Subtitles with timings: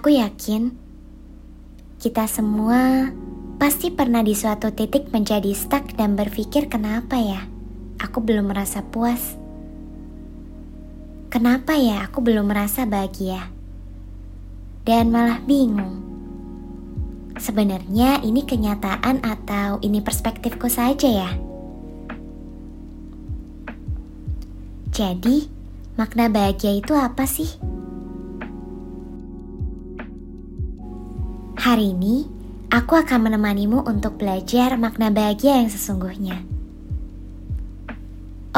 [0.00, 0.72] Aku yakin
[2.00, 3.12] kita semua
[3.60, 7.44] pasti pernah di suatu titik menjadi stuck dan berpikir kenapa ya
[8.00, 9.36] aku belum merasa puas.
[11.28, 13.52] Kenapa ya aku belum merasa bahagia?
[14.88, 16.00] Dan malah bingung.
[17.36, 21.30] Sebenarnya ini kenyataan atau ini perspektifku saja ya?
[24.96, 25.44] Jadi,
[26.00, 27.69] makna bahagia itu apa sih?
[31.70, 32.26] Hari ini,
[32.66, 36.42] aku akan menemanimu untuk belajar makna bahagia yang sesungguhnya.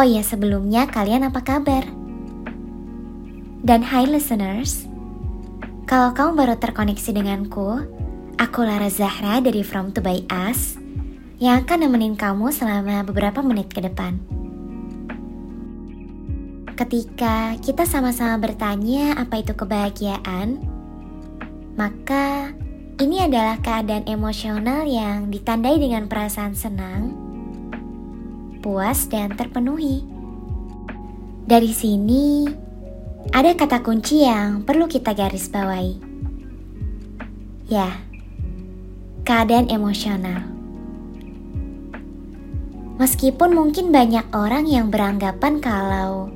[0.00, 1.84] Oh ya, sebelumnya kalian apa kabar?
[3.60, 4.88] Dan hai listeners,
[5.84, 7.84] kalau kamu baru terkoneksi denganku,
[8.40, 10.80] aku Lara Zahra dari From to By Us
[11.36, 14.16] yang akan nemenin kamu selama beberapa menit ke depan.
[16.80, 20.64] Ketika kita sama-sama bertanya apa itu kebahagiaan,
[21.76, 22.56] maka
[23.00, 27.16] ini adalah keadaan emosional yang ditandai dengan perasaan senang,
[28.60, 30.04] puas, dan terpenuhi.
[31.48, 32.44] Dari sini,
[33.32, 35.96] ada kata kunci yang perlu kita garis bawahi.
[37.72, 38.02] Ya,
[39.24, 40.44] keadaan emosional.
[43.00, 46.28] Meskipun mungkin banyak orang yang beranggapan kalau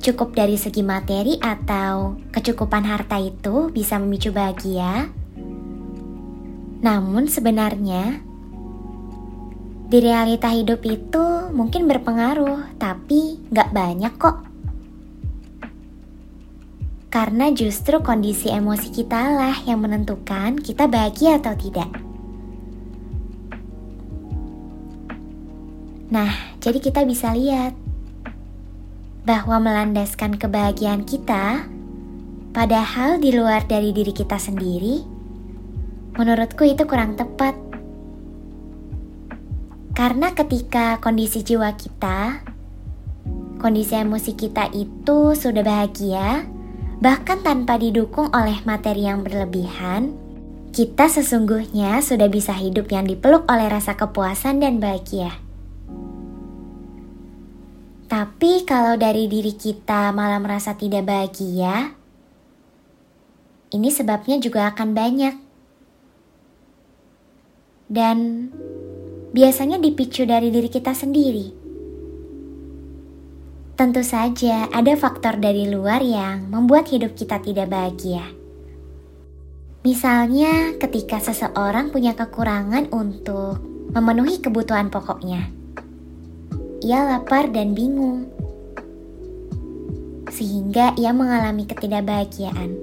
[0.00, 5.12] cukup dari segi materi atau kecukupan harta itu bisa memicu bahagia,
[6.78, 8.22] namun sebenarnya
[9.88, 14.44] di realita hidup itu mungkin berpengaruh, tapi nggak banyak kok.
[17.08, 21.88] Karena justru kondisi emosi kita lah yang menentukan kita bahagia atau tidak.
[26.12, 27.72] Nah, jadi kita bisa lihat
[29.24, 31.64] bahwa melandaskan kebahagiaan kita,
[32.52, 35.17] padahal di luar dari diri kita sendiri,
[36.18, 37.54] Menurutku itu kurang tepat.
[39.94, 42.42] Karena ketika kondisi jiwa kita,
[43.62, 46.42] kondisi emosi kita itu sudah bahagia,
[46.98, 50.10] bahkan tanpa didukung oleh materi yang berlebihan,
[50.74, 55.38] kita sesungguhnya sudah bisa hidup yang dipeluk oleh rasa kepuasan dan bahagia.
[58.10, 61.94] Tapi kalau dari diri kita malah merasa tidak bahagia,
[63.70, 65.47] ini sebabnya juga akan banyak
[67.88, 68.48] dan
[69.32, 71.56] biasanya dipicu dari diri kita sendiri.
[73.78, 78.26] Tentu saja ada faktor dari luar yang membuat hidup kita tidak bahagia.
[79.86, 83.62] Misalnya ketika seseorang punya kekurangan untuk
[83.94, 85.48] memenuhi kebutuhan pokoknya.
[86.82, 88.28] Ia lapar dan bingung.
[90.28, 92.74] Sehingga ia mengalami ketidakbahagiaan.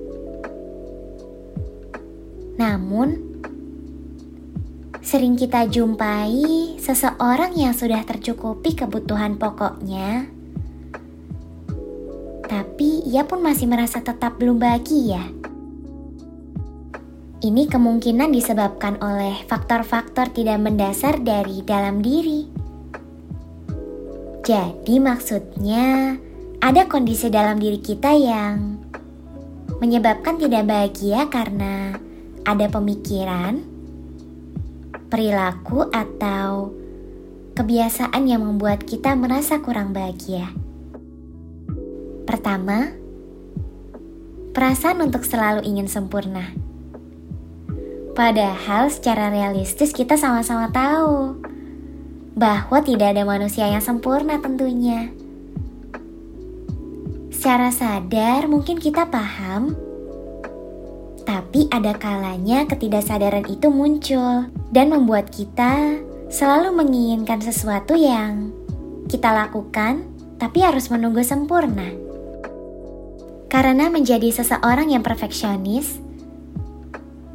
[2.55, 3.24] Namun,
[5.05, 6.33] Sering kita jumpai
[6.81, 10.25] seseorang yang sudah tercukupi kebutuhan pokoknya,
[12.49, 15.21] tapi ia pun masih merasa tetap belum bahagia.
[17.37, 22.49] Ini kemungkinan disebabkan oleh faktor-faktor tidak mendasar dari dalam diri.
[24.41, 26.17] Jadi, maksudnya
[26.57, 28.81] ada kondisi dalam diri kita yang
[29.77, 31.93] menyebabkan tidak bahagia karena
[32.41, 33.74] ada pemikiran
[35.15, 36.75] perilaku, atau
[37.55, 40.51] kebiasaan yang membuat kita merasa kurang bahagia.
[42.27, 42.91] Pertama,
[44.51, 46.51] perasaan untuk selalu ingin sempurna.
[48.11, 51.39] Padahal secara realistis kita sama-sama tahu
[52.35, 55.15] bahwa tidak ada manusia yang sempurna tentunya.
[57.31, 59.79] Secara sadar mungkin kita paham
[61.23, 68.49] tapi ada kalanya ketidaksadaran itu muncul dan membuat kita selalu menginginkan sesuatu yang
[69.05, 70.05] kita lakukan,
[70.41, 71.93] tapi harus menunggu sempurna.
[73.45, 76.01] Karena menjadi seseorang yang perfeksionis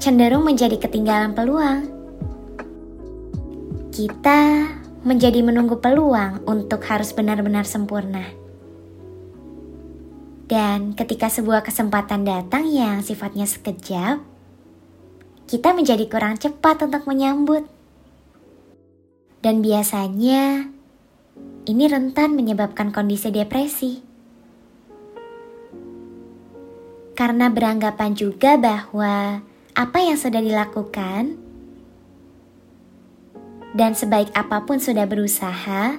[0.00, 1.87] cenderung menjadi ketinggalan peluang.
[3.93, 4.41] Kita
[5.05, 8.25] menjadi menunggu peluang untuk harus benar-benar sempurna.
[10.50, 14.19] Dan ketika sebuah kesempatan datang yang sifatnya sekejap,
[15.50, 17.67] kita menjadi kurang cepat untuk menyambut.
[19.43, 20.70] Dan biasanya
[21.67, 23.99] ini rentan menyebabkan kondisi depresi.
[27.19, 29.43] Karena beranggapan juga bahwa
[29.75, 31.35] apa yang sudah dilakukan
[33.75, 35.99] dan sebaik apa pun sudah berusaha,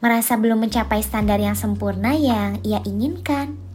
[0.00, 3.71] merasa belum mencapai standar yang sempurna yang ia inginkan.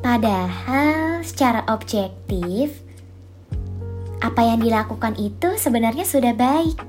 [0.00, 2.72] Padahal secara objektif,
[4.24, 6.80] apa yang dilakukan itu sebenarnya sudah baik.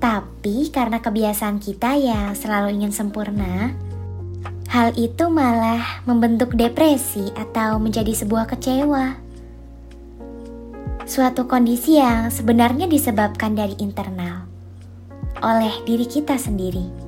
[0.00, 3.76] Tapi karena kebiasaan kita yang selalu ingin sempurna,
[4.72, 9.20] hal itu malah membentuk depresi atau menjadi sebuah kecewa.
[11.04, 14.48] Suatu kondisi yang sebenarnya disebabkan dari internal
[15.42, 17.01] oleh diri kita sendiri.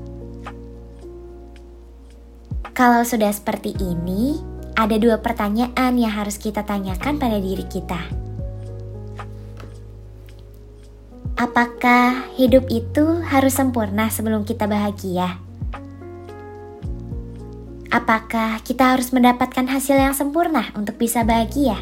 [2.75, 4.35] Kalau sudah seperti ini,
[4.75, 8.03] ada dua pertanyaan yang harus kita tanyakan pada diri kita.
[11.39, 15.39] Apakah hidup itu harus sempurna sebelum kita bahagia?
[17.95, 21.79] Apakah kita harus mendapatkan hasil yang sempurna untuk bisa bahagia?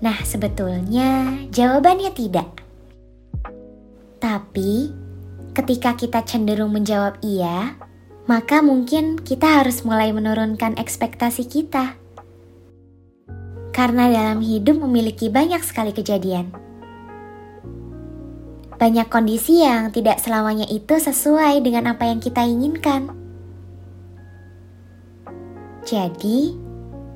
[0.00, 2.48] Nah, sebetulnya jawabannya tidak.
[4.16, 4.88] Tapi,
[5.56, 7.80] ketika kita cenderung menjawab iya,
[8.28, 11.96] maka mungkin kita harus mulai menurunkan ekspektasi kita.
[13.72, 16.52] Karena dalam hidup memiliki banyak sekali kejadian.
[18.76, 23.08] Banyak kondisi yang tidak selamanya itu sesuai dengan apa yang kita inginkan.
[25.88, 26.52] Jadi,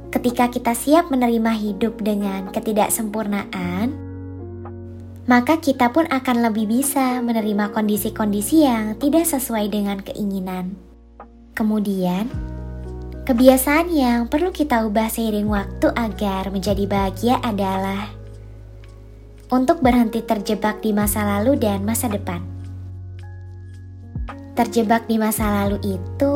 [0.09, 4.00] ketika kita siap menerima hidup dengan ketidaksempurnaan,
[5.31, 10.75] maka kita pun akan lebih bisa menerima kondisi-kondisi yang tidak sesuai dengan keinginan.
[11.55, 12.27] Kemudian,
[13.31, 18.11] kebiasaan yang perlu kita ubah seiring waktu agar menjadi bahagia adalah
[19.55, 22.43] untuk berhenti terjebak di masa lalu dan masa depan.
[24.59, 26.35] Terjebak di masa lalu itu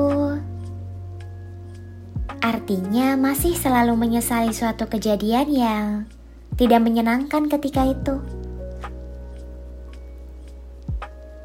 [2.39, 5.87] artinya masih selalu menyesali suatu kejadian yang
[6.55, 8.23] tidak menyenangkan ketika itu.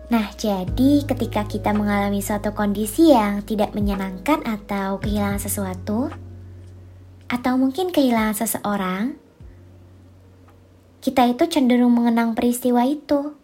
[0.09, 6.09] Nah, jadi ketika kita mengalami suatu kondisi yang tidak menyenangkan atau kehilangan sesuatu,
[7.29, 9.13] atau mungkin kehilangan seseorang,
[10.99, 13.37] kita itu cenderung mengenang peristiwa itu.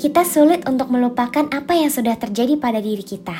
[0.00, 3.36] Kita sulit untuk melupakan apa yang sudah terjadi pada diri kita.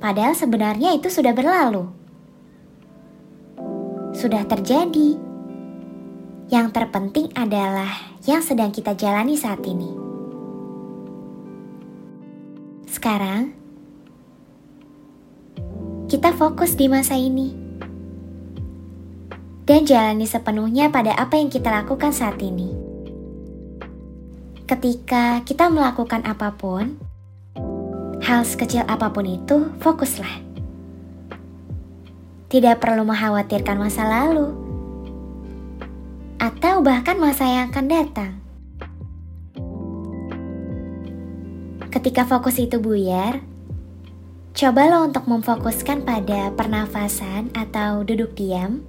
[0.00, 1.92] Padahal sebenarnya itu sudah berlalu.
[4.16, 5.31] Sudah terjadi
[6.52, 7.88] yang terpenting adalah
[8.28, 9.88] yang sedang kita jalani saat ini.
[12.84, 13.56] Sekarang,
[16.12, 17.56] kita fokus di masa ini
[19.64, 22.68] dan jalani sepenuhnya pada apa yang kita lakukan saat ini.
[24.68, 27.00] Ketika kita melakukan apa pun,
[28.20, 30.52] hal sekecil apa pun itu, fokuslah.
[32.52, 34.61] Tidak perlu mengkhawatirkan masa lalu
[36.42, 38.32] atau bahkan masa yang akan datang.
[41.94, 43.38] Ketika fokus itu buyar,
[44.50, 48.82] cobalah untuk memfokuskan pada pernafasan atau duduk diam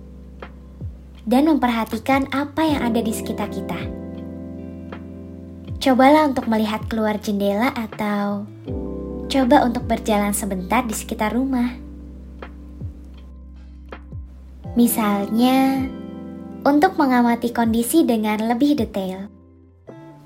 [1.30, 3.78] dan memperhatikan apa yang ada di sekitar kita.
[5.78, 8.50] Cobalah untuk melihat keluar jendela atau
[9.30, 11.76] coba untuk berjalan sebentar di sekitar rumah.
[14.74, 15.86] Misalnya,
[16.64, 19.28] untuk mengamati kondisi dengan lebih detail.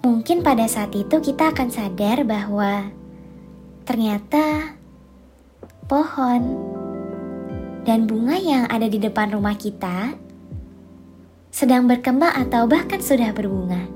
[0.06, 2.94] Mungkin pada saat itu kita akan sadar bahwa
[3.84, 4.77] ternyata
[5.89, 6.41] pohon
[7.84, 10.13] dan bunga yang ada di depan rumah kita
[11.50, 13.89] sedang berkembang atau bahkan sudah berbunga.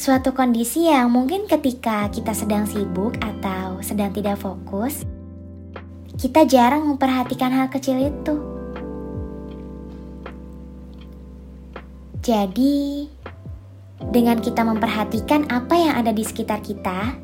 [0.00, 5.04] Suatu kondisi yang mungkin ketika kita sedang sibuk atau sedang tidak fokus,
[6.16, 8.49] kita jarang memperhatikan hal kecil itu.
[12.20, 13.08] Jadi,
[14.12, 17.16] dengan kita memperhatikan apa yang ada di sekitar kita,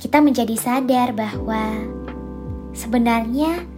[0.00, 1.84] kita menjadi sadar bahwa
[2.72, 3.68] sebenarnya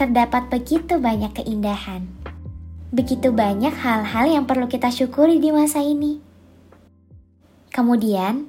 [0.00, 2.08] terdapat begitu banyak keindahan,
[2.96, 6.16] begitu banyak hal-hal yang perlu kita syukuri di masa ini.
[7.76, 8.48] Kemudian,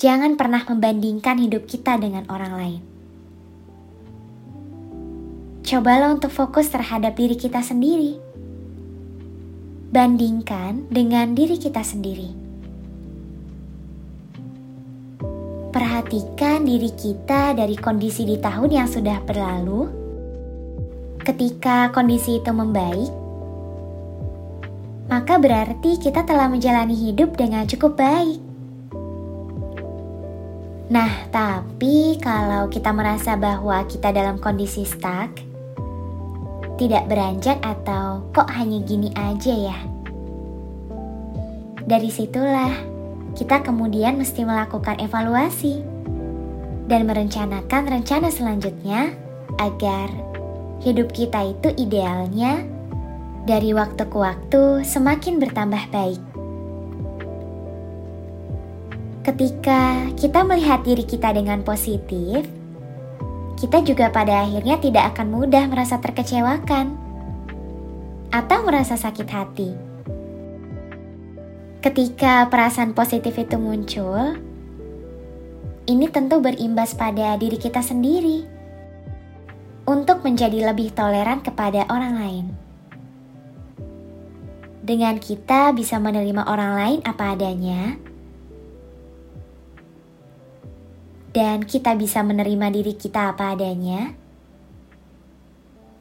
[0.00, 2.82] jangan pernah membandingkan hidup kita dengan orang lain.
[5.60, 8.31] Cobalah untuk fokus terhadap diri kita sendiri
[9.92, 12.32] bandingkan dengan diri kita sendiri.
[15.68, 19.92] Perhatikan diri kita dari kondisi di tahun yang sudah berlalu.
[21.20, 23.12] Ketika kondisi itu membaik,
[25.12, 28.40] maka berarti kita telah menjalani hidup dengan cukup baik.
[30.88, 35.51] Nah, tapi kalau kita merasa bahwa kita dalam kondisi stuck,
[36.82, 39.78] tidak beranjak atau kok hanya gini aja ya?
[41.86, 42.74] Dari situlah
[43.38, 45.78] kita kemudian mesti melakukan evaluasi
[46.90, 49.14] dan merencanakan rencana selanjutnya
[49.62, 50.10] agar
[50.82, 52.66] hidup kita itu idealnya
[53.46, 56.22] dari waktu ke waktu semakin bertambah baik.
[59.22, 62.42] Ketika kita melihat diri kita dengan positif,
[63.58, 66.96] kita juga pada akhirnya tidak akan mudah merasa terkecewakan
[68.32, 69.70] atau merasa sakit hati.
[71.82, 74.38] Ketika perasaan positif itu muncul,
[75.90, 78.46] ini tentu berimbas pada diri kita sendiri
[79.82, 82.46] untuk menjadi lebih toleran kepada orang lain.
[84.82, 87.98] Dengan kita bisa menerima orang lain apa adanya,
[91.32, 94.12] dan kita bisa menerima diri kita apa adanya,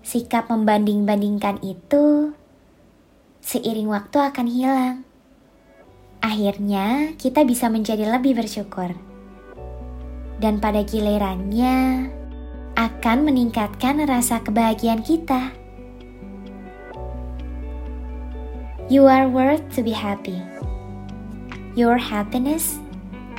[0.04, 2.36] sikap membanding-bandingkan itu
[3.40, 4.98] seiring waktu akan hilang.
[6.22, 8.94] Akhirnya, kita bisa menjadi lebih bersyukur
[10.44, 12.12] dan pada gilirannya
[12.76, 15.56] akan meningkatkan rasa kebahagiaan kita.
[18.92, 20.36] You are worth to be happy.
[21.80, 22.84] Your happiness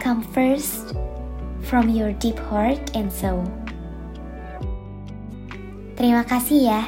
[0.01, 0.97] come first
[1.66, 3.42] from your deep heart and soul.
[5.99, 6.83] Terima kasih ya.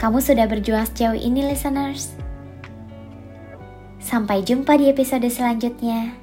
[0.00, 2.16] Kamu sudah berjuang sejauh ini listeners.
[4.00, 6.19] Sampai jumpa di episode selanjutnya.